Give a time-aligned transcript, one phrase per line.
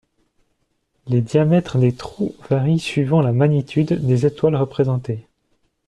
[1.05, 5.27] Les diamètres des trous varient suivant la magnitude des étoiles représentées.